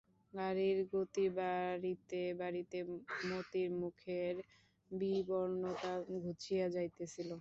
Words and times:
গাড়ির 0.33 0.77
গতি 0.93 1.25
বাড়িতে 1.37 2.21
বাড়িতে 2.41 2.77
মতির 3.29 3.69
মুখের 3.81 4.35
বিবর্ণতা 4.91 5.93
ঘুচিয়া 6.17 6.65
যাইতেছিল। 6.75 7.29